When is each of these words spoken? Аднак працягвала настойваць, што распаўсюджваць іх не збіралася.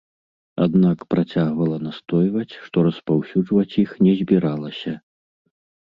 Аднак 0.65 1.03
працягвала 1.15 1.77
настойваць, 1.89 2.57
што 2.65 2.77
распаўсюджваць 2.91 3.79
іх 3.87 3.97
не 4.09 4.13
збіралася. 4.25 5.01